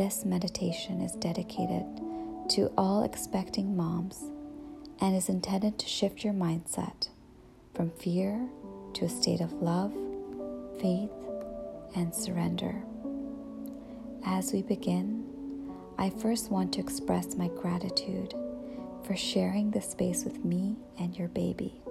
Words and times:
This 0.00 0.24
meditation 0.24 1.02
is 1.02 1.12
dedicated 1.12 1.84
to 2.52 2.72
all 2.78 3.04
expecting 3.04 3.76
moms 3.76 4.30
and 4.98 5.14
is 5.14 5.28
intended 5.28 5.78
to 5.78 5.86
shift 5.86 6.24
your 6.24 6.32
mindset 6.32 7.10
from 7.74 7.90
fear 7.90 8.48
to 8.94 9.04
a 9.04 9.08
state 9.10 9.42
of 9.42 9.52
love, 9.60 9.92
faith, 10.80 11.10
and 11.94 12.14
surrender. 12.14 12.82
As 14.24 14.54
we 14.54 14.62
begin, 14.62 15.22
I 15.98 16.08
first 16.08 16.50
want 16.50 16.72
to 16.72 16.80
express 16.80 17.34
my 17.34 17.48
gratitude 17.48 18.32
for 19.04 19.14
sharing 19.14 19.70
this 19.70 19.90
space 19.90 20.24
with 20.24 20.42
me 20.42 20.76
and 20.98 21.14
your 21.14 21.28
baby. 21.28 21.82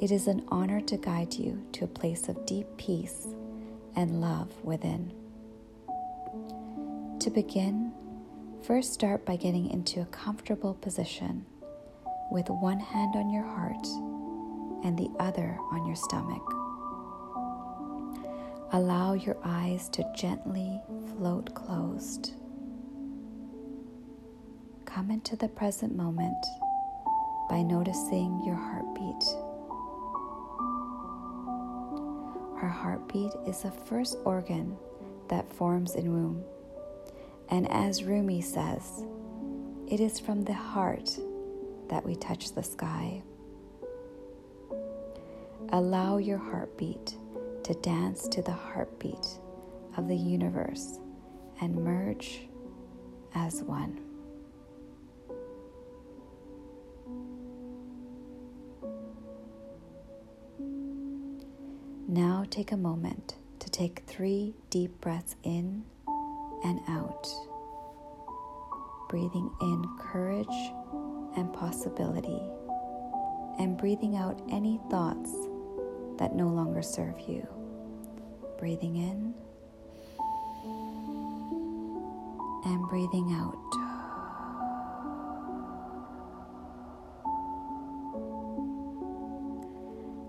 It 0.00 0.10
is 0.10 0.28
an 0.28 0.46
honor 0.48 0.80
to 0.80 0.96
guide 0.96 1.34
you 1.34 1.62
to 1.72 1.84
a 1.84 1.88
place 1.88 2.30
of 2.30 2.46
deep 2.46 2.68
peace 2.78 3.26
and 3.94 4.22
love 4.22 4.48
within. 4.64 5.25
To 7.26 7.30
begin, 7.32 7.92
first 8.62 8.94
start 8.94 9.26
by 9.26 9.34
getting 9.34 9.68
into 9.70 10.00
a 10.00 10.06
comfortable 10.06 10.74
position 10.74 11.44
with 12.30 12.48
one 12.48 12.78
hand 12.78 13.16
on 13.16 13.30
your 13.30 13.42
heart 13.42 13.84
and 14.84 14.96
the 14.96 15.10
other 15.18 15.58
on 15.72 15.84
your 15.86 15.96
stomach. 15.96 16.48
Allow 18.72 19.14
your 19.14 19.36
eyes 19.42 19.88
to 19.88 20.04
gently 20.16 20.80
float 21.16 21.52
closed. 21.52 22.34
Come 24.84 25.10
into 25.10 25.34
the 25.34 25.48
present 25.48 25.96
moment 25.96 26.46
by 27.50 27.60
noticing 27.60 28.40
your 28.46 28.54
heartbeat. 28.54 29.24
Our 32.62 32.68
heartbeat 32.68 33.32
is 33.48 33.62
the 33.62 33.72
first 33.72 34.16
organ 34.24 34.76
that 35.26 35.52
forms 35.52 35.96
in 35.96 36.12
womb. 36.12 36.44
And 37.48 37.70
as 37.70 38.02
Rumi 38.04 38.40
says, 38.40 39.04
it 39.88 40.00
is 40.00 40.18
from 40.18 40.42
the 40.42 40.52
heart 40.52 41.16
that 41.88 42.04
we 42.04 42.16
touch 42.16 42.52
the 42.52 42.62
sky. 42.62 43.22
Allow 45.70 46.18
your 46.18 46.38
heartbeat 46.38 47.16
to 47.64 47.74
dance 47.74 48.28
to 48.28 48.42
the 48.42 48.52
heartbeat 48.52 49.38
of 49.96 50.08
the 50.08 50.16
universe 50.16 50.98
and 51.60 51.76
merge 51.76 52.48
as 53.34 53.62
one. 53.62 54.00
Now 62.08 62.44
take 62.48 62.72
a 62.72 62.76
moment 62.76 63.34
to 63.58 63.68
take 63.70 64.04
three 64.06 64.54
deep 64.70 65.00
breaths 65.00 65.36
in 65.42 65.84
and 66.66 66.80
out, 66.88 67.28
breathing 69.08 69.48
in 69.60 69.84
courage 70.00 70.72
and 71.36 71.52
possibility, 71.52 72.42
and 73.60 73.78
breathing 73.78 74.16
out 74.16 74.42
any 74.50 74.80
thoughts 74.90 75.32
that 76.18 76.34
no 76.34 76.48
longer 76.48 76.82
serve 76.82 77.20
you. 77.20 77.46
Breathing 78.58 78.96
in 78.96 79.32
and 82.64 82.88
breathing 82.88 83.32
out. 83.32 83.54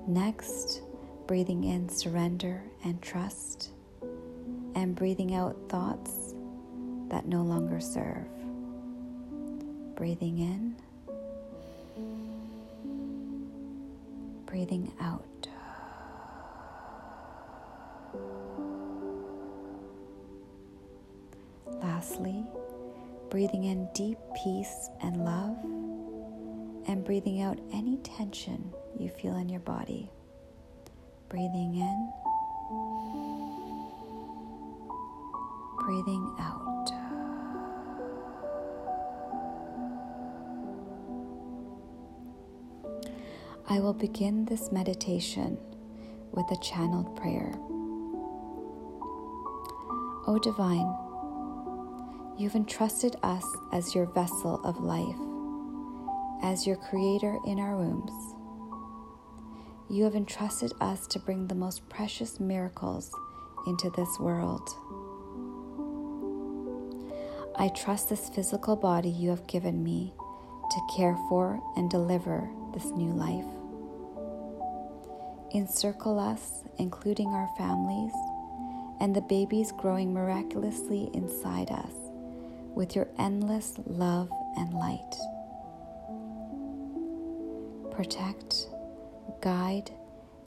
Next, 0.07 0.83
breathing 1.25 1.63
in 1.63 1.89
surrender 1.89 2.61
and 2.83 3.01
trust, 3.01 3.71
and 4.77 4.95
breathing 4.95 5.33
out 5.33 5.57
thoughts 5.69 6.35
that 7.09 7.25
no 7.25 7.41
longer 7.41 7.79
serve. 7.79 8.27
Breathing 9.95 10.37
in, 10.37 10.75
breathing 14.45 14.91
out. 15.01 15.23
Lastly, 21.81 22.45
breathing 23.31 23.63
in 23.63 23.89
deep 23.95 24.19
peace 24.43 24.89
and 25.01 25.25
love, 25.25 25.57
and 26.87 27.03
breathing 27.03 27.41
out 27.41 27.57
any 27.73 27.97
tension 27.97 28.71
you 28.99 29.09
feel 29.09 29.35
in 29.37 29.49
your 29.49 29.61
body. 29.61 30.11
Breathing 31.29 31.77
in, 31.77 32.13
breathing 35.87 36.29
out. 36.37 36.91
I 43.69 43.79
will 43.79 43.93
begin 43.93 44.43
this 44.43 44.69
meditation 44.69 45.57
with 46.33 46.45
a 46.51 46.57
channeled 46.61 47.15
prayer. 47.15 47.53
O 50.27 50.37
Divine, 50.43 50.93
you've 52.37 52.55
entrusted 52.55 53.15
us 53.23 53.45
as 53.71 53.95
your 53.95 54.07
vessel 54.07 54.59
of 54.65 54.81
life, 54.81 55.15
as 56.43 56.67
your 56.67 56.75
creator 56.75 57.37
in 57.45 57.59
our 57.59 57.77
wombs. 57.77 58.35
You 59.89 60.03
have 60.03 60.15
entrusted 60.15 60.73
us 60.81 61.07
to 61.07 61.19
bring 61.19 61.47
the 61.47 61.55
most 61.55 61.87
precious 61.87 62.41
miracles 62.41 63.09
into 63.65 63.89
this 63.91 64.19
world. 64.19 64.69
I 67.59 67.69
trust 67.69 68.09
this 68.09 68.29
physical 68.29 68.75
body 68.75 69.09
you 69.09 69.31
have 69.31 69.47
given 69.47 69.83
me 69.83 70.13
to 70.69 70.81
care 70.95 71.17
for 71.27 71.59
and 71.75 71.89
deliver 71.89 72.47
this 72.73 72.85
new 72.91 73.11
life. 73.11 73.45
Encircle 75.55 76.19
us, 76.19 76.63
including 76.77 77.29
our 77.29 77.49
families, 77.57 78.13
and 78.99 79.15
the 79.15 79.21
babies 79.21 79.71
growing 79.75 80.13
miraculously 80.13 81.09
inside 81.15 81.71
us 81.71 81.93
with 82.75 82.95
your 82.95 83.07
endless 83.17 83.73
love 83.87 84.29
and 84.55 84.73
light. 84.73 85.15
Protect, 87.91 88.67
guide, 89.41 89.89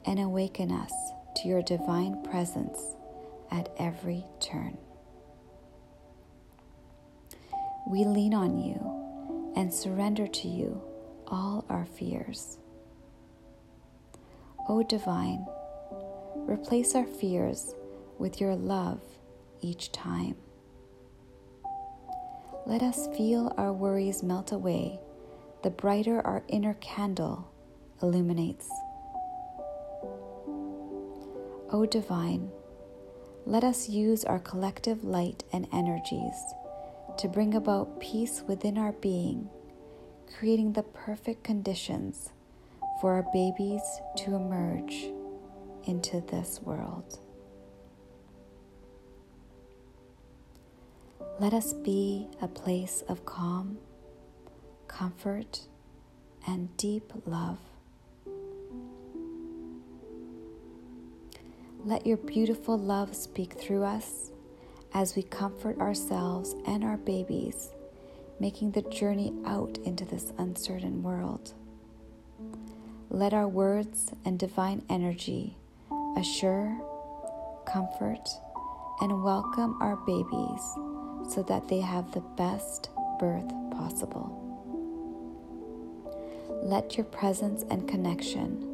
and 0.05 0.17
awaken 0.17 0.71
us 0.71 0.93
to 1.35 1.49
your 1.49 1.61
divine 1.61 2.23
presence 2.23 2.79
at 3.51 3.67
every 3.77 4.23
turn. 4.39 4.77
We 7.87 8.05
lean 8.05 8.33
on 8.33 8.57
you 8.57 9.53
and 9.55 9.73
surrender 9.73 10.27
to 10.27 10.47
you 10.47 10.81
all 11.27 11.65
our 11.69 11.85
fears. 11.85 12.57
O 14.69 14.83
Divine, 14.83 15.45
replace 16.35 16.95
our 16.95 17.05
fears 17.05 17.73
with 18.19 18.39
your 18.39 18.55
love 18.55 19.01
each 19.61 19.91
time. 19.91 20.35
Let 22.65 22.83
us 22.83 23.07
feel 23.17 23.53
our 23.57 23.73
worries 23.73 24.21
melt 24.21 24.51
away, 24.51 24.99
the 25.63 25.71
brighter 25.71 26.25
our 26.25 26.43
inner 26.47 26.75
candle 26.75 27.51
illuminates. 28.01 28.69
O 31.71 31.87
Divine, 31.89 32.51
let 33.45 33.63
us 33.63 33.89
use 33.89 34.23
our 34.23 34.39
collective 34.39 35.03
light 35.03 35.43
and 35.51 35.67
energies 35.73 36.35
to 37.17 37.27
bring 37.27 37.53
about 37.53 37.99
peace 37.99 38.43
within 38.47 38.77
our 38.77 38.93
being, 38.93 39.49
creating 40.37 40.73
the 40.73 40.83
perfect 40.83 41.43
conditions 41.43 42.29
for 42.99 43.13
our 43.13 43.25
babies 43.33 43.81
to 44.17 44.35
emerge 44.35 45.09
into 45.85 46.21
this 46.21 46.59
world. 46.61 47.19
Let 51.39 51.53
us 51.53 51.73
be 51.73 52.27
a 52.41 52.47
place 52.47 53.03
of 53.07 53.25
calm, 53.25 53.79
comfort, 54.87 55.61
and 56.45 56.75
deep 56.77 57.11
love. 57.25 57.57
Let 61.83 62.05
your 62.05 62.17
beautiful 62.17 62.77
love 62.77 63.15
speak 63.15 63.53
through 63.53 63.83
us 63.83 64.30
as 64.93 65.15
we 65.15 65.23
comfort 65.23 65.79
ourselves 65.79 66.55
and 66.65 66.83
our 66.83 66.97
babies, 66.97 67.69
making 68.39 68.71
the 68.71 68.81
journey 68.83 69.33
out 69.45 69.77
into 69.85 70.05
this 70.05 70.33
uncertain 70.37 71.01
world. 71.03 71.53
Let 73.09 73.33
our 73.33 73.47
words 73.47 74.11
and 74.25 74.39
divine 74.39 74.83
energy 74.89 75.57
assure, 76.17 76.77
comfort, 77.65 78.27
and 79.01 79.23
welcome 79.23 79.77
our 79.81 79.95
babies 79.97 80.61
so 81.33 81.43
that 81.47 81.67
they 81.67 81.79
have 81.79 82.11
the 82.11 82.21
best 82.37 82.89
birth 83.19 83.47
possible. 83.71 84.37
Let 86.63 86.97
your 86.97 87.05
presence 87.05 87.63
and 87.69 87.87
connection 87.87 88.67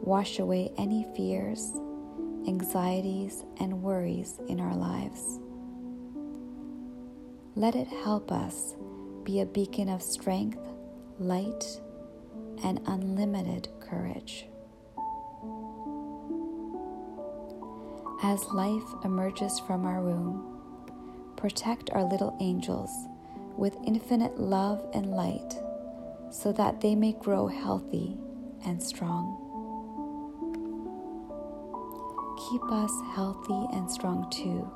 wash 0.00 0.38
away 0.38 0.72
any 0.76 1.06
fears, 1.16 1.72
anxieties, 2.46 3.44
and 3.58 3.82
worries 3.82 4.40
in 4.48 4.60
our 4.60 4.74
lives. 4.74 5.40
Let 7.56 7.76
it 7.76 7.86
help 7.86 8.32
us 8.32 8.74
be 9.22 9.40
a 9.40 9.46
beacon 9.46 9.88
of 9.88 10.02
strength, 10.02 10.58
light, 11.20 11.64
and 12.64 12.80
unlimited 12.86 13.68
courage. 13.80 14.46
As 18.22 18.44
life 18.52 19.04
emerges 19.04 19.60
from 19.60 19.86
our 19.86 20.00
womb, 20.00 21.32
protect 21.36 21.90
our 21.90 22.02
little 22.02 22.36
angels 22.40 22.90
with 23.56 23.76
infinite 23.86 24.40
love 24.40 24.84
and 24.92 25.12
light 25.12 25.54
so 26.30 26.50
that 26.52 26.80
they 26.80 26.96
may 26.96 27.12
grow 27.12 27.46
healthy 27.46 28.16
and 28.64 28.82
strong. 28.82 29.40
Keep 32.50 32.62
us 32.72 32.92
healthy 33.14 33.66
and 33.76 33.88
strong 33.88 34.28
too, 34.30 34.68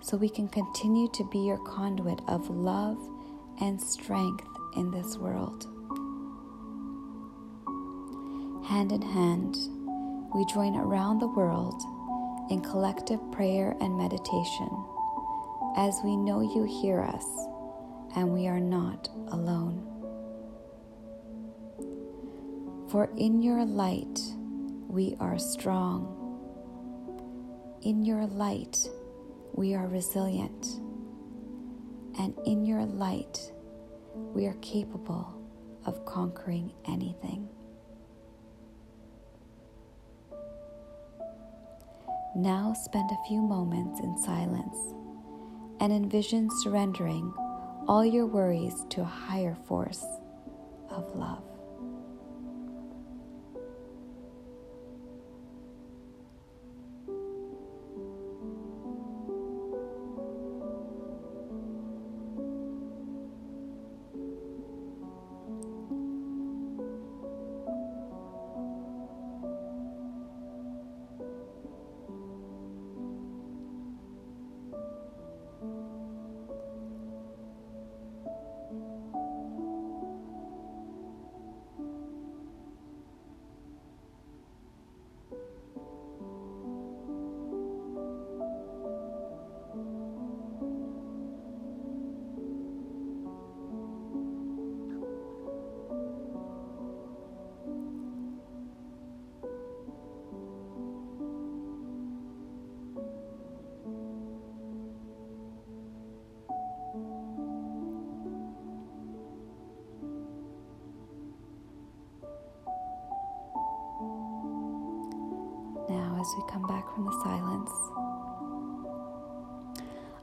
so 0.00 0.16
we 0.16 0.28
can 0.28 0.48
continue 0.48 1.08
to 1.12 1.24
be 1.24 1.38
your 1.38 1.58
conduit 1.58 2.20
of 2.26 2.48
love 2.50 2.98
and 3.60 3.80
strength 3.80 4.46
in 4.76 4.90
this 4.90 5.16
world. 5.16 5.66
Hand 8.66 8.92
in 8.92 9.02
hand, 9.02 9.56
we 10.34 10.44
join 10.46 10.76
around 10.76 11.18
the 11.18 11.28
world 11.28 11.82
in 12.50 12.60
collective 12.60 13.20
prayer 13.32 13.76
and 13.80 13.96
meditation 13.96 14.68
as 15.76 16.00
we 16.04 16.16
know 16.16 16.40
you 16.40 16.64
hear 16.64 17.00
us 17.00 17.26
and 18.16 18.32
we 18.32 18.48
are 18.48 18.60
not 18.60 19.08
alone. 19.28 19.86
For 22.90 23.08
in 23.16 23.40
your 23.40 23.64
light 23.64 24.18
we 24.88 25.14
are 25.20 25.38
strong. 25.38 26.16
In 27.82 28.04
your 28.04 28.26
light 28.26 28.88
we 29.54 29.74
are 29.74 29.86
resilient. 29.86 30.80
And 32.18 32.34
in 32.44 32.64
your 32.64 32.84
light 32.84 33.52
we 34.14 34.46
are 34.46 34.56
capable 34.60 35.34
of 35.86 36.04
conquering 36.04 36.72
anything. 36.86 37.48
Now 42.36 42.74
spend 42.74 43.10
a 43.10 43.28
few 43.28 43.40
moments 43.40 44.00
in 44.00 44.16
silence 44.18 44.76
and 45.80 45.92
envision 45.92 46.48
surrendering 46.62 47.32
all 47.88 48.04
your 48.04 48.26
worries 48.26 48.84
to 48.90 49.00
a 49.00 49.04
higher 49.04 49.56
force 49.66 50.04
of 50.90 51.14
love. 51.16 51.49
Come 116.60 116.68
back 116.68 116.94
from 116.94 117.04
the 117.04 117.12
silence, 117.22 117.70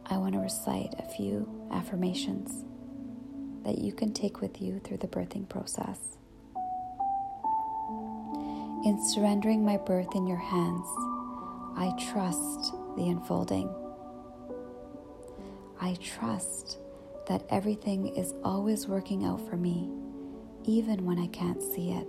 I 0.05 0.17
want 0.17 0.33
to 0.33 0.39
recite 0.39 0.93
a 0.99 1.07
few 1.15 1.47
affirmations 1.71 2.65
that 3.63 3.77
you 3.77 3.93
can 3.93 4.13
take 4.13 4.41
with 4.41 4.61
you 4.61 4.79
through 4.79 4.97
the 4.97 5.07
birthing 5.07 5.49
process. 5.49 5.99
In 8.85 9.03
surrendering 9.03 9.65
my 9.65 9.77
birth 9.77 10.15
in 10.15 10.27
your 10.27 10.37
hands, 10.37 10.87
I 11.75 11.93
trust 12.11 12.73
the 12.95 13.09
unfolding. 13.09 13.69
I 15.81 15.95
trust 16.01 16.77
that 17.27 17.45
everything 17.49 18.15
is 18.15 18.33
always 18.43 18.87
working 18.87 19.25
out 19.25 19.41
for 19.49 19.57
me, 19.57 19.89
even 20.63 21.05
when 21.05 21.19
I 21.19 21.27
can't 21.27 21.61
see 21.61 21.91
it. 21.91 22.07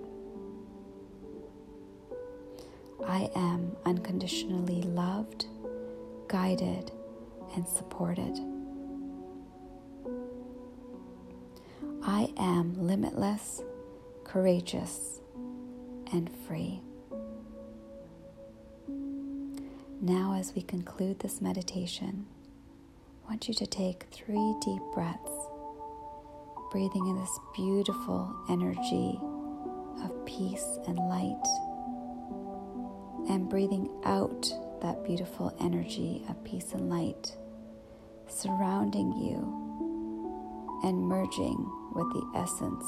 I 3.08 3.31
am 3.34 3.75
unconditionally 3.87 4.82
loved, 4.82 5.46
guided, 6.28 6.93
and 7.56 7.66
supported. 7.66 8.38
I 12.02 12.31
am 12.37 12.75
limitless, 12.87 13.62
courageous, 14.25 15.20
and 16.12 16.31
free. 16.46 16.82
Now, 20.02 20.34
as 20.38 20.54
we 20.54 20.61
conclude 20.61 21.20
this 21.20 21.40
meditation, 21.40 22.26
I 23.25 23.31
want 23.31 23.49
you 23.49 23.54
to 23.54 23.66
take 23.66 24.04
three 24.12 24.54
deep 24.61 24.82
breaths, 24.93 25.32
breathing 26.70 27.06
in 27.06 27.19
this 27.19 27.38
beautiful 27.56 28.37
energy 28.50 29.19
of 30.04 30.26
peace 30.26 30.78
and 30.87 30.99
light 30.99 31.68
and 33.28 33.48
breathing 33.48 33.88
out 34.04 34.52
that 34.82 35.04
beautiful 35.04 35.54
energy 35.60 36.25
of 36.28 36.42
peace 36.44 36.72
and 36.72 36.88
light 36.88 37.36
surrounding 38.28 39.12
you 39.12 39.38
and 40.84 41.00
merging 41.02 41.70
with 41.94 42.12
the 42.12 42.30
essence 42.37 42.85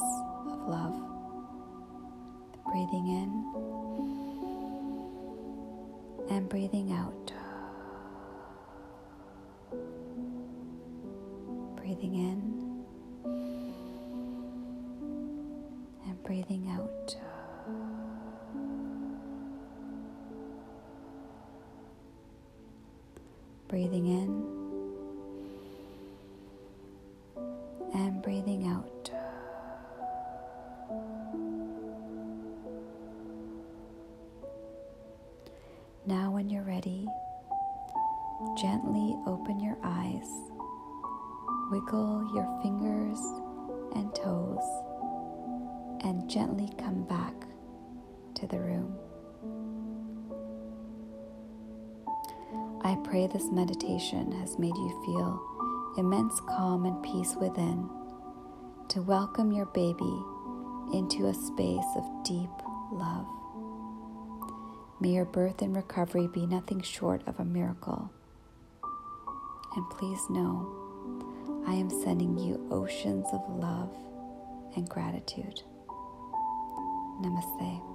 of 0.47 0.69
love. 0.69 0.95
Breathing 2.71 3.09
in 3.09 3.31
and 6.31 6.49
breathing 6.49 6.93
out. 6.93 7.33
In 24.21 24.61
and 27.95 28.23
breathing 28.23 28.67
out. 28.67 29.11
Now, 36.07 36.31
when 36.31 36.49
you're 36.49 36.65
ready, 36.65 37.07
gently 38.61 39.17
open 39.27 39.61
your 39.61 39.77
eyes, 39.83 40.29
wiggle 41.71 42.31
your 42.35 42.49
fingers 42.63 43.21
and 43.95 44.15
toes, 44.15 44.65
and 46.03 46.29
gently 46.29 46.71
come 46.79 47.05
back 47.05 47.35
to 48.35 48.47
the 48.47 48.59
room. 48.59 49.00
Pray 53.05 53.27
this 53.27 53.51
meditation 53.51 54.33
has 54.33 54.59
made 54.59 54.77
you 54.77 55.03
feel 55.05 55.95
immense 55.99 56.41
calm 56.41 56.85
and 56.85 57.03
peace 57.03 57.35
within 57.41 57.89
to 58.89 59.03
welcome 59.03 59.53
your 59.53 59.67
baby 59.67 60.23
into 60.93 61.27
a 61.27 61.35
space 61.35 61.97
of 61.97 62.25
deep 62.25 62.51
love. 62.93 63.27
May 65.01 65.11
your 65.11 65.25
birth 65.25 65.63
and 65.63 65.75
recovery 65.75 66.29
be 66.29 66.47
nothing 66.47 66.83
short 66.83 67.23
of 67.27 67.39
a 67.41 67.45
miracle. 67.45 68.11
And 69.77 69.91
please 69.91 70.21
know, 70.29 71.65
I 71.67 71.75
am 71.75 71.89
sending 71.89 72.37
you 72.39 72.67
oceans 72.71 73.27
of 73.33 73.41
love 73.49 73.95
and 74.77 74.89
gratitude. 74.89 75.63
Namaste. 77.23 77.90